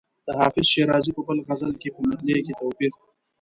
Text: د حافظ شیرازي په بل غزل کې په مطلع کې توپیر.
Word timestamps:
د 0.27 0.27
حافظ 0.39 0.65
شیرازي 0.73 1.11
په 1.17 1.21
بل 1.27 1.37
غزل 1.47 1.71
کې 1.81 1.89
په 1.95 2.01
مطلع 2.09 2.37
کې 2.45 2.53
توپیر. 2.59 2.91